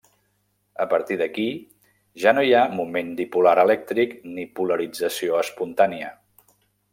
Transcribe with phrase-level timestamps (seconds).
[0.85, 1.43] A partir d'aquí
[2.23, 6.11] ja no hi ha moment dipolar elèctric ni polarització espontània.